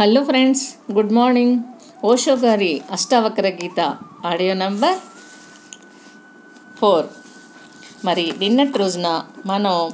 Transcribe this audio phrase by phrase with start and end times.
[0.00, 1.58] Hello friends good morning.
[2.04, 4.94] Osho గారి Ashtavakra Gita audio number
[6.78, 7.06] four.
[8.04, 9.90] మరి నిన్నటి రోజున మనం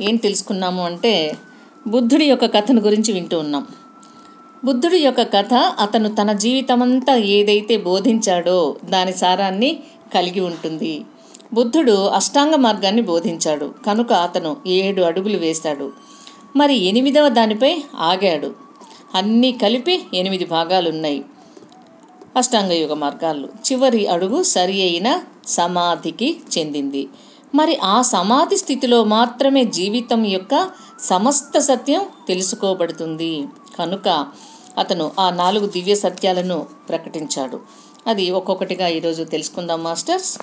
[0.00, 1.36] ఏం తెలుసుకున్నాము అంటే
[1.86, 3.66] బుద్ధుడి యొక్క కథను గురించి వింటూ ఉన్నాం.
[4.64, 9.82] బుద్ధుడి యొక్క కథ అతను తన జీవితమంతా ఏదైతే బోధించాడో దాని సారాన్ని
[10.14, 11.04] కలిగి ఉంటుంది.
[11.52, 13.74] బుద్ధుడు అష్టాంగ మార్గాన్ని బోధించాడు.
[13.86, 15.92] కనుక అతను ఏడు అడుగులు వేశాడు
[16.56, 18.63] మరి ఎనిమిదవ దానిపై ఆగాడు.
[19.14, 21.24] అన్నీ కలిపి ఎనిమిది భాగాలు ఉన్నాయి
[22.36, 23.46] అష్టాంగ యోగ మార్గాలు.
[23.46, 27.08] చివరి అడుగు సరి అయిన సమాధికి చెందింది.
[27.54, 30.68] మరి ఆ సమాధి స్థితిలో మాత్రమే జీవితం యొక్క
[31.02, 33.44] సమస్త సత్యం తెలుసుకోబడుతుంది.
[33.78, 34.26] కనుక
[34.78, 37.60] అతను ఆ నాలుగు దివ్య సత్యాలను ప్రకటించాడు.
[38.06, 40.38] అది ఒక్కొక్కటిగా ఈరోజు తెలుసుకుందాం మాస్టర్స్.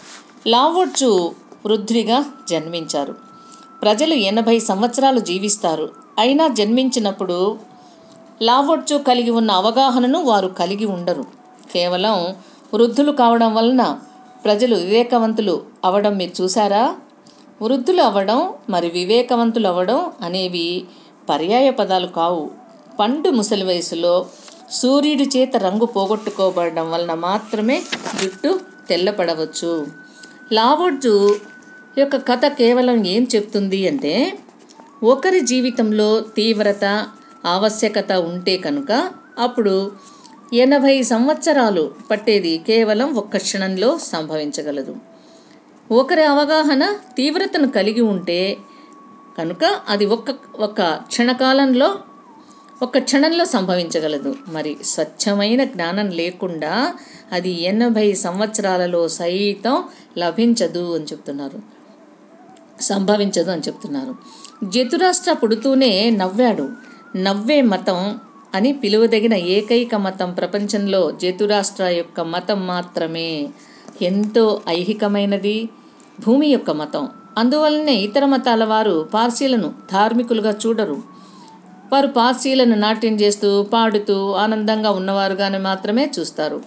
[0.47, 1.31] లావోడ్జు
[1.65, 3.15] వృద్ధుడిగా జన్మించారు.
[3.81, 5.89] ప్రజలు ఎనభై సంవత్సరాలు జీవిస్తారు.
[6.19, 7.70] అయినా జన్మించినప్పుడు
[8.41, 11.25] లావొచ్చు కలిగి ఉన్న అవగాహనను వారు కలిగి ఉండరు.
[11.73, 12.15] కేవలం
[12.73, 13.83] వృద్ధులు కావడం వలన
[14.45, 16.95] ప్రజలు వివేకవంతులు అవడం మీరు చూసారా
[17.61, 18.39] వృద్ధులు అవ్వడం
[18.69, 20.67] మరి వివేకవంతులు అవ్వడం అనేవి
[21.29, 22.49] పర్యాయ పదాలు కావు.
[22.99, 24.25] పండు ముసలి వయసులో
[24.71, 27.77] సూర్యుడి చేత రంగు పోగొట్టుకోబడడం వలన మాత్రమే
[28.21, 29.71] జుట్టు తెల్లపడవచ్చు
[30.51, 31.15] లావోడ్జు
[31.97, 34.13] యొక్క కథ కేవలం ఏం చెప్తుంది అంటే
[35.03, 36.85] ఒకరి జీవితంలో తీవ్రత
[37.45, 39.91] ఆవశ్యకత ఉంటే కనుక అప్పుడు
[40.53, 44.95] ఎనభై సంవత్సరాలు పట్టేది కేవలం ఒక్క క్షణంలో సంభవించగలదు.
[45.91, 46.85] ఒకరి అవగాహన
[47.17, 48.57] తీవ్రతను కలిగి ఉంటే
[49.37, 51.97] కనుక అది ఒక్క ఒక క్షణకాలంలో
[52.81, 54.35] ఒక క్షణంలో సంభవించగలదు.
[54.47, 56.93] మరి స్వచ్ఛమైన జ్ఞానం లేకుండా
[57.31, 59.83] అది ఎనభై సంవత్సరాలలో సైతం
[60.17, 61.59] లభించదు అని చెప్తున్నారు.
[62.81, 64.15] సంభవించదు అని చెప్తున్నారు.
[64.63, 66.90] జతురాష్ట్ర పుడుతూనే నవ్వాడు.
[67.15, 68.19] నవ్వే మతం
[68.55, 73.49] అని పిలువదగిన ఏకైక మతం ప్రపంచంలో జతురాష్ట్ర యొక్క మతం మాత్రమే.
[74.01, 75.69] ఎంతో ఐహికమైనది
[76.25, 77.07] భూమి యొక్క మతం.
[77.37, 80.97] అందువలనే ఇతర మతాల వారు పార్సీలను ధార్మికులుగా చూడరు.
[81.93, 86.61] వారు పార్సీలను నాట్యం చేస్తూ పాడుతూ ఆనందంగా ఉన్నవారుగానే మాత్రమే చూస్తారు.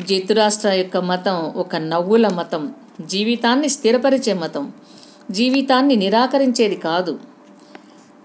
[0.00, 2.72] జతురాష్ట్ర యొక్క మతం ఒక నవ్వుల మతం.
[3.00, 4.72] జీవితాన్ని స్థిరపరిచే మతం.
[5.30, 7.29] జీవితాన్ని నిరాకరించేది కాదు.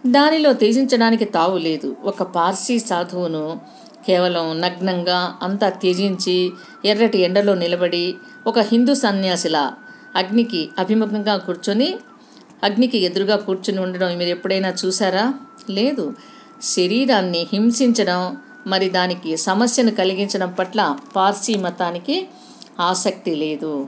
[0.05, 1.95] దానిలో త్యజించడానికి తావు లేదు.
[2.03, 3.59] ఒక పార్సీ సాధువును
[4.07, 6.51] కేవలం నగ్నంగా అంతా త్యజించి
[6.85, 8.15] ఎర్రటి ఎండలో నిలబడి
[8.47, 9.73] ఒక హిందూ సన్యాసిలా
[10.15, 11.95] అగ్నికి అభిముఖంగా కూర్చొని
[12.63, 15.33] అగ్నికి ఎదురుగా కూర్చుని ఉండడం మీరు ఎప్పుడైనా చూసారా
[15.69, 16.13] లేదు.
[16.63, 22.27] శరీరాన్ని హింసించడం మరి దానికి సమస్యను కలిగించడం పట్ల పార్సీ మతానికి
[22.79, 23.87] ఆసక్తి లేదు.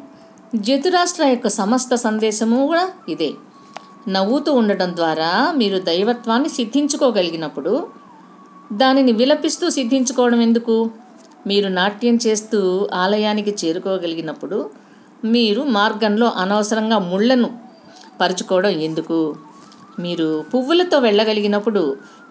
[0.56, 3.32] జతురాష్ట్ర యొక్క సమస్త సందేశము కూడా ఇదే.
[4.08, 7.74] నవ్వుతూ ఉండటం ద్వారా మీరు దైవత్వాన్ని సిద్ధించుకోగలిగినప్పుడు
[8.74, 10.76] దానిని విలపిస్తూ సిద్ధించుకోవడం ఎందుకు?
[11.48, 12.60] మీరు నాట్యం చేస్తూ
[12.94, 14.58] ఆలయానికి చేరుకోగలిగినప్పుడు
[15.26, 17.50] మీరు మార్గంలో అనవసరంగా ముళ్ళను
[18.22, 19.20] పరుచుకోవడం ఎందుకు?
[20.00, 21.84] మీరు పువ్వులతో వెళ్ళగలిగినప్పుడు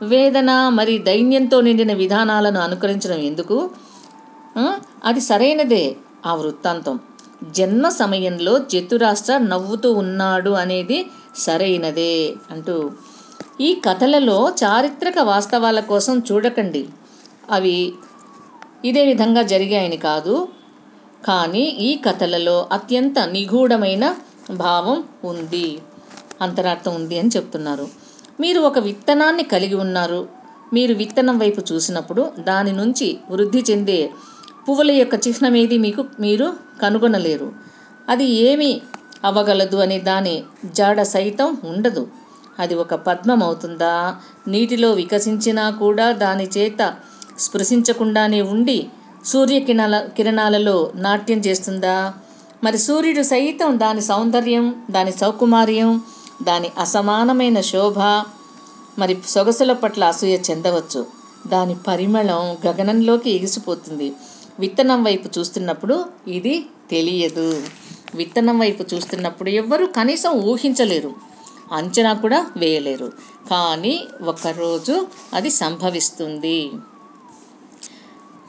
[0.03, 3.59] వేదన మరి దైన్యంతో నిండిన విధానాలను అనుకరించడం ఎందుకు?
[5.05, 5.85] అది సరైనదే
[6.27, 6.97] ఆ వృత్తాంతం.
[7.45, 12.91] జన్మ సమయంలో జతురాష్ట్ర నవ్వుతూ ఉన్నాడు అనేది సరైనదే అంటూ
[13.61, 16.89] ఈ కథలలో చారిత్రక వాస్తవాల కోసం చూడకండి.
[17.51, 17.93] అవి
[18.85, 20.49] ఇదే విధంగా జరిగాయని కాదు.
[21.27, 24.17] కానీ ఈ కథలలో అత్యంత నిగూఢమైన
[24.51, 25.79] భావం ఉంది.
[26.41, 27.89] అంతరార్థం ఉంది అని చెప్తున్నారు.
[28.41, 30.29] మీరు ఒక విత్తనాన్ని కలిగి ఉన్నారు.
[30.73, 34.11] మీరు విత్తనం వైపు చూసినప్పుడు దాని నుంచి వృద్ధి చెందే
[34.69, 37.53] పువ్వుల యొక్క చిహ్నం ఏది మీకు మీరు కనుగొనలేరు.
[38.09, 38.81] అది ఏమి
[39.25, 42.09] అవ్వగలదు అనే దాని జాడ సైతం ఉండదు.
[42.59, 44.17] అది ఒక పద్మం అవుతుందా
[44.49, 46.95] నీటిలో వికసించినా కూడా దాని చేత
[47.39, 48.87] స్పృశించకుండానే ఉండి
[49.27, 52.15] సూర్యకిరణాల కిరణాలలో నాట్యం చేస్తుందా?
[52.65, 56.01] మరి సూర్యుడు సైతం దాని సౌందర్యం దాని సౌకుమార్యం
[56.43, 57.99] దాని అసమానమైన శోభ
[58.99, 61.07] మరి సొగసుల పట్ల అసూయ చెందవచ్చు.
[61.47, 64.13] దాని పరిమళం గగనంలోకి ఎగిసిపోతుంది.
[64.59, 67.63] విత్తనం వైపు చూస్తున్నప్పుడు ఇది తెలియదు.
[68.15, 71.15] విత్తనం వైపు చూస్తున్నప్పుడు ఎవ్వరూ కనీసం ఊహించలేరు.
[71.73, 73.13] అంచనా కూడా వేయలేరు.
[73.51, 76.71] కానీ ఒకరోజు అది సంభవిస్తుంది.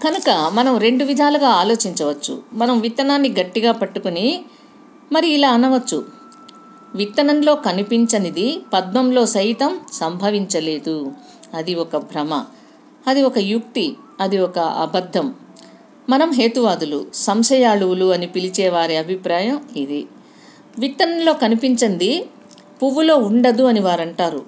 [0.04, 2.44] కనుక మనం రెండు విధాలుగా ఆలోచించవచ్చు.
[2.54, 4.45] మనం విత్తనాన్ని గట్టిగా పట్టుకుని
[5.12, 6.06] మరి ఇలా అనవచ్చు.
[6.95, 11.12] విత్తనంలో కనిపించనిది పద్మంలో సైతం సంభవించలేదు.
[11.54, 12.45] అది ఒక భ్రమ.
[13.07, 13.98] అది ఒక యుక్తి.
[14.19, 15.33] అది ఒక అబద్ధం.
[16.09, 20.07] మనం హేతువాదులు సంశయాళువులు అని పిలిచే వారి అభిప్రాయం ఇది.
[20.80, 22.30] విత్తనంలో కనిపించింది
[22.83, 24.45] పువ్వులో ఉండదు అని వారంటారు.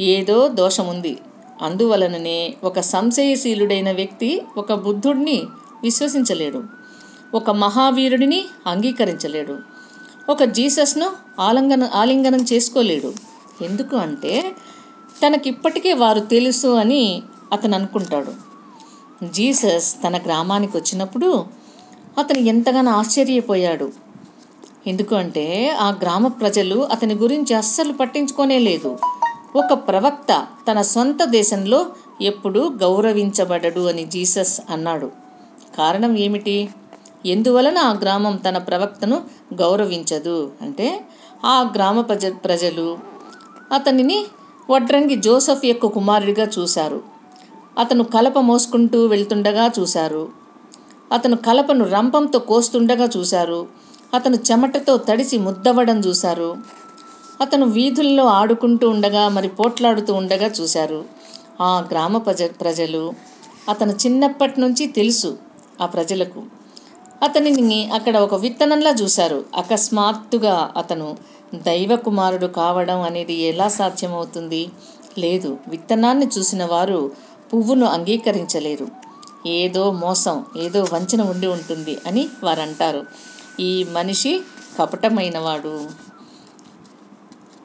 [0.00, 1.18] ఏదో దోషం ఉంది
[1.62, 5.42] అందువలననే ఒక సంశయశీలుడైన వ్యక్తి ఒక బుద్ధుడిని
[5.82, 6.62] విశ్వసించలేడు.
[7.34, 9.58] ఒక మహావీరుడిని అంగీకరించలేడు.
[10.28, 11.10] ఒక జీసస్ను
[11.40, 13.12] ఆలంగన ఆలింగనం చేసుకోలేడు.
[13.62, 14.52] ఎందుకు అంటే
[15.22, 17.22] తనకిప్పటికే వారు తెలుసు అని
[17.52, 18.51] అతను అనుకుంటాడు
[19.30, 21.44] జీసస్ తన గ్రామానికి వచ్చినప్పుడు
[22.18, 23.92] అతను ఎంతగానో ఆశ్చర్యపోయాడు.
[24.86, 28.98] ఎందుకంటే ఆ గ్రామ ప్రజలు అతని గురించి అస్సలు పట్టించుకోనే లేదు.
[29.56, 31.86] ఒక ప్రవక్త తన సొంత దేశంలో
[32.22, 35.10] ఎప్పుడు గౌరవించబడడు అని జీసస్ అన్నాడు.
[35.78, 36.68] కారణం ఏమిటి?
[37.26, 39.20] ఎందువలన ఆ గ్రామం తన ప్రవక్తను
[39.54, 40.52] గౌరవించదు?
[40.62, 41.04] అంటే
[41.44, 42.98] ఆ గ్రామ ప్రజ ప్రజలు
[43.72, 44.24] అతనిని
[44.70, 47.11] వడ్రంగి జోసఫ్ యొక్క కుమారుడిగా చూశారు.
[47.78, 50.28] అతను కలప మోసుకుంటూ వెళ్తుండగా చూశారు.
[51.12, 53.66] అతను కలపను రంపంతో కోస్తుండగా చూశారు.
[54.14, 56.56] అతను చెమటతో తడిసి ముద్దవ్వడం చూశారు.
[57.40, 61.04] అతను వీధుల్లో ఆడుకుంటూ ఉండగా మరి పోట్లాడుతూ ఉండగా చూశారు.
[61.60, 63.12] ఆ గ్రామ ప్రజ ప్రజలు
[63.68, 65.38] అతను చిన్నప్పటి నుంచి తెలుసు
[65.80, 66.42] ఆ ప్రజలకు.
[67.22, 69.44] అతనిని అక్కడ ఒక విత్తనంలా చూశారు.
[69.56, 71.16] అకస్మాత్తుగా అతను
[71.54, 74.68] దైవ కుమారుడు కావడం అనేది ఎలా సాధ్యమవుతుంది?
[75.18, 77.12] లేదు విత్తనాన్ని చూసిన వారు
[77.54, 78.88] పువ్వును అంగీకరించలేరు.
[79.46, 83.06] ఏదో మోసం ఏదో వంచన ఉండి ఉంటుంది అని వారు అంటారు
[83.60, 84.40] ఈ మనిషి
[84.78, 85.90] కపటమైనవాడు.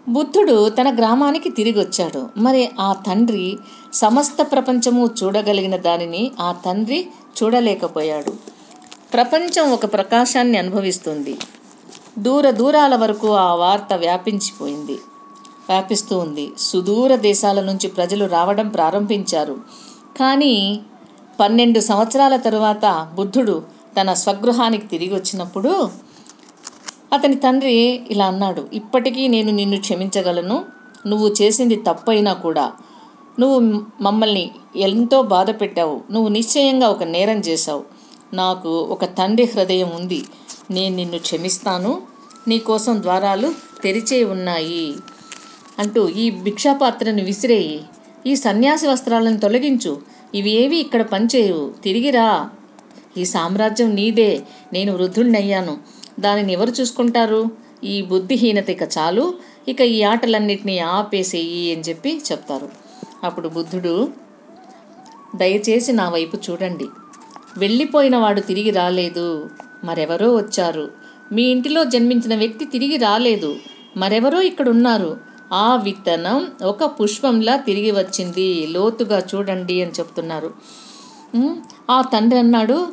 [0.09, 3.57] బుద్ధుడు తన గ్రామానికి తిరిగి వచ్చాడు మరి ఆ తండ్రి
[3.93, 7.07] సమస్త ప్రపంచము చూడగలిగిన దానిని ఆ తండ్రి
[7.43, 8.33] చూడలేకపోయాడు.
[9.13, 11.37] ప్రపంచం ఒక ప్రకాశాన్ని అనుభవిస్తుంది.
[12.19, 14.99] దూర దూరాల వరకు ఆ వార్త వ్యాపించిపోయింది.
[15.69, 16.51] వ్యాపిస్తూ ఉంది.
[16.59, 19.57] సుదూర దేశాల నుంచి ప్రజలు రావడం ప్రారంభించారు.
[20.19, 20.79] కానీ
[21.39, 23.63] పన్నెండు సంవత్సరాల తరువాత బుద్ధుడు
[24.01, 25.89] తన స్వగృహానికి తిరిగి వచ్చినప్పుడు
[27.13, 30.65] అతని తండ్రి ఇలా అన్నాడు ఇప్పటికీ నేను నిన్ను క్షమించగలను.
[31.07, 32.71] నువ్వు చేసింది తప్పైనా కూడా.
[33.39, 36.01] నువ్వు మమ్మల్ని ఎంతో బాధ పెట్టావు.
[36.11, 37.83] నువ్వు నిశ్చయంగా ఒక నేరం చేశావు.
[38.33, 40.25] నాకు ఒక తండ్రి హృదయం ఉంది.
[40.71, 42.01] నేను నిన్ను క్షమిస్తాను.
[42.47, 43.53] నీకోసం ద్వారాలు
[43.83, 44.93] తెరిచే ఉన్నాయి.
[45.79, 47.83] అంటూ ఈ భిక్షాపాత్రను విసిరేయి.
[48.27, 50.01] ఈ సన్యాసి వస్త్రాలను తొలగించు.
[50.35, 51.73] ఇవి ఏవి ఇక్కడ పనిచేయవు.
[51.83, 52.49] తిరిగిరా
[53.17, 54.41] ఈ సామ్రాజ్యం నీదే.
[54.73, 55.77] నేను వృద్ధుణ్ణయ్యాను.
[56.19, 57.51] దానిని ఎవరు చూసుకుంటారు?
[57.83, 59.33] ఈ బుద్ధిహీనత ఇక చాలు.
[59.67, 62.69] ఇక ఈ ఆటలన్నిటినీ ఆపేసేయి అని చెప్పి చెప్తారు.
[63.23, 64.09] అప్పుడు బుద్ధుడు
[65.35, 66.85] దయచేసి నా వైపు చూడండి.
[67.57, 69.49] వెళ్ళిపోయిన వాడు తిరిగి రాలేదు.
[69.83, 70.91] మరెవరో వచ్చారు.
[71.31, 73.55] మీ ఇంటిలో జన్మించిన వ్యక్తి తిరిగి రాలేదు.
[73.97, 78.67] మరెవరో ఇక్కడ ఉన్నారు ఆ విత్తనం ఒక పుష్పంలా తిరిగి వచ్చింది.
[78.71, 80.51] లోతుగా చూడండి అని చెప్తున్నారు.
[81.89, 82.87] ఆ తండ్రి అన్నాడు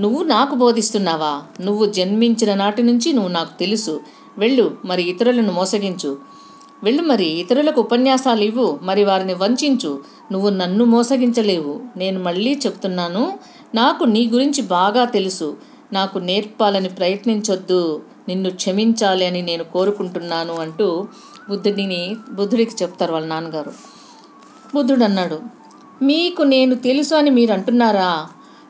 [0.00, 1.42] నువ్వు నాకు బోధిస్తున్నావా?
[1.60, 4.00] నువ్వు జన్మించిన నాటి నుంచి నువ్వు నాకు తెలుసు.
[4.38, 6.18] వెళ్ళు మరి ఇతరులను మోసగించు.
[6.82, 10.00] వెళ్ళు మరి ఇతరులకు ఉపన్యాసాలు ఇవ్వు మరి వారిని వంచించు.
[10.32, 11.80] నువ్వు నన్ను మోసగించలేవు.
[11.96, 13.38] నేను మళ్ళీ చెప్తున్నాను
[13.74, 15.56] నాకు నీ గురించి బాగా తెలుసు.
[15.92, 18.02] నాకు నేర్పాలని ప్రయత్నించొద్దు.
[18.28, 21.08] నిన్ను క్షమించాలి అని నేను కోరుకుంటున్నాను అంటూ
[21.48, 23.72] బుద్ధుడిని బుద్ధుడికి చెప్తారు వాళ్ళ నాన్నగారు.
[24.74, 25.40] బుద్ధుడు అన్నాడు
[26.02, 28.26] మీకు నేను తెలుసు అని మీరు అంటున్నారా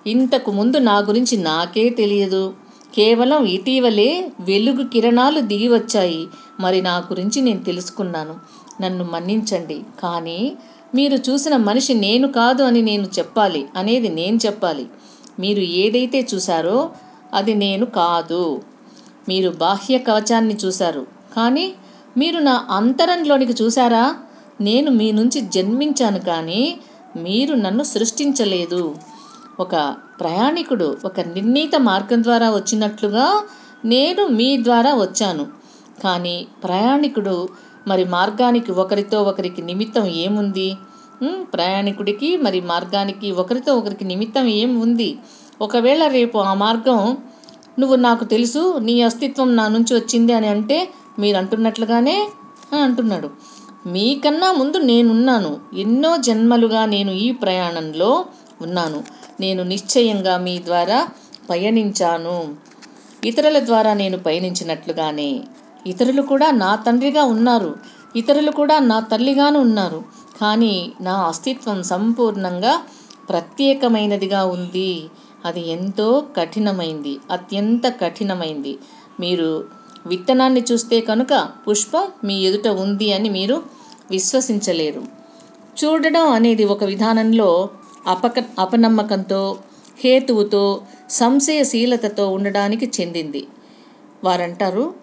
[0.06, 2.54] ఇంతకు ముందు నా గురించి నాకే తెలియదు.
[2.94, 6.28] కేవలం ఇటీవలే వెలుగు కిరణాలు దిగి వచ్చాయి.
[6.60, 8.34] మరి నా గురించి నేను తెలుసుకున్నాను.
[8.82, 9.82] నన్ను మన్నించండి.
[10.02, 10.56] కానీ
[10.94, 13.66] మీరు చూసిన మనిషి నేను కాదు అని నేను చెప్పాలి.
[13.76, 14.86] అనేది నేను చెప్పాలి.
[15.40, 16.90] మీరు ఏదైతే చూసారో
[17.34, 18.62] అది నేను కాదు.
[19.28, 21.06] మీరు బాహ్య కవచాన్ని చూశారు.
[21.36, 21.72] కానీ
[22.20, 24.04] మీరు నా అంతరంలోనికి చూసారా
[24.60, 26.62] నేను మీ నుంచి జన్మించాను కానీ
[27.16, 28.82] మీరు నన్ను సృష్టించలేదు.
[29.60, 29.74] ఒక
[30.20, 33.26] ప్రయాణికుడు ఒక నిర్ణీత మార్గం ద్వారా వచ్చినట్లుగా
[33.84, 35.44] నేను మీ ద్వారా వచ్చాను.
[36.04, 37.36] కానీ ప్రయాణికుడు
[37.88, 40.68] మరి మార్గానికి ఒకరితో ఒకరికి నిమిత్తం ఏముంది?
[41.54, 45.10] ప్రయాణికుడికి మరి మార్గానికి ఒకరితో ఒకరికి నిమిత్తం ఏం ఉంది
[45.60, 46.98] ఒకవేళ రేపు ఆ మార్గం
[47.78, 52.28] నువ్వు నాకు తెలుసు నీ అస్తిత్వం నా నుంచి వచ్చింది అని అంటే మీరు అంటున్నట్లుగానే
[52.82, 53.30] అంటున్నాడు.
[53.86, 55.60] మీకన్నా ముందు నేనున్నాను.
[55.76, 58.24] ఎన్నో జన్మలుగా నేను ఈ ప్రయాణంలో
[58.62, 59.04] ఉన్నాను.
[59.40, 61.08] నేను నిశ్చయంగా మీ ద్వారా
[61.50, 62.54] పయనించాను.
[63.24, 65.40] ఇతరుల ద్వారా నేను పయనించినట్లుగానే
[65.86, 67.76] ఇతరులు కూడా నా తండ్రిగా ఉన్నారు.
[68.16, 70.02] ఇతరులు కూడా నా తల్లిగాను ఉన్నారు.
[70.40, 72.78] కానీ నా అస్తిత్వం సంపూర్ణంగా
[73.28, 75.04] ప్రత్యేకమైనదిగా ఉంది.
[75.44, 78.78] అది ఎంతో కఠినమైంది అత్యంత కఠినమైంది.
[79.20, 79.64] మీరు
[80.06, 83.62] విత్తనాన్ని చూస్తే కనుక పుష్పం మీ ఎదుట ఉంది అని మీరు
[84.10, 85.02] విశ్వసించలేరు.
[85.84, 87.68] చూడడం అనేది ఒక విధానంలో
[88.06, 89.58] అపక అపనమ్మకంతో
[90.04, 93.46] హేతువుతో సంశయశీలతతో ఉండడానికి చెందింది.
[94.24, 94.94] వారంటారు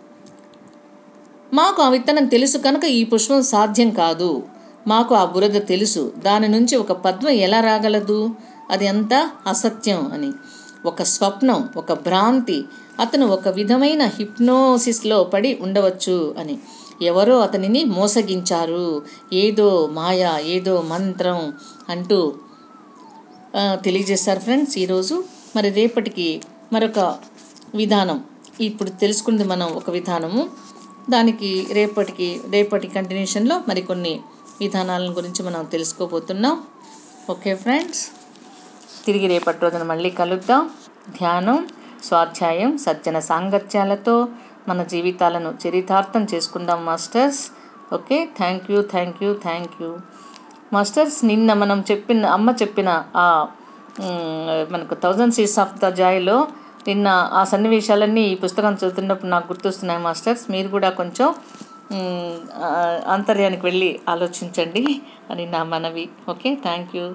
[1.54, 4.44] మాకు ఆ విత్తనం తెలుసు కనుక ఈ పుష్పం సాధ్యం కాదు.
[4.88, 6.14] మాకు ఆ బురద తెలుసు.
[6.26, 8.30] దాని నుంచి ఒక పద్మ ఎలా రాగలదు?
[8.72, 10.34] అది అంతా అసత్యం అని.
[10.86, 12.66] ఒక స్వప్నం ఒక భ్రాంతి
[13.00, 16.60] అతను ఒక విధమైన హిప్నోసిస్లో పడి ఉండవచ్చు అని.
[17.02, 19.02] ఎవరో అతనిని మోసగించారు.
[19.34, 21.54] ఏదో మాయ ఏదో మంత్రం
[21.90, 22.36] అంటూ
[23.58, 25.24] తెలియజేశారు ఫ్రెండ్స్ ఈరోజు.
[25.56, 26.42] మరి రేపటికి
[26.74, 27.00] మరొక
[27.76, 28.24] విధానం.
[28.62, 30.50] ఇప్పుడు తెలుసుకుంది మనం ఒక విధానము.
[31.10, 34.20] దానికి రేపటికి రేపటి కంటిన్యూషన్లో మరికొన్ని
[34.62, 36.64] విధానాలను గురించి మనం తెలుసుకోబోతున్నాం.
[37.30, 38.08] Okay friends?
[39.06, 40.70] తిరిగి రేపటి రోజున మళ్ళీ కలుద్దాం.
[41.10, 41.68] ధ్యానం
[42.04, 44.28] స్వాధ్యాయం సజ్జన సాంగత్యాలతో
[44.68, 47.42] మన జీవితాలను చరితార్థం చేసుకుందాం masters.
[47.94, 48.30] Okay?
[48.38, 49.98] Thank you thank you thank you.
[50.74, 53.48] Masters నిన్న మనం చెప్పిన అమ్మ చెప్పిన ఆ
[54.72, 56.48] మనకు థౌజండ్ సీట్స్ ఆఫ్ ద జాయ్లో
[56.88, 60.52] నిన్న ఆ సన్నివేశాలన్నీ ఈ పుస్తకం చదువుతున్నప్పుడు నాకు గుర్తొస్తున్నాయి మాస్టర్స్.
[60.52, 61.28] మీరు కూడా కొంచెం
[61.92, 66.10] అంతర్యానికి ఆంతర్యానికి వెళ్ళి ఆలోచించండి అని నా మనవి.
[66.30, 66.56] ఓకే?
[66.56, 67.06] Thank you.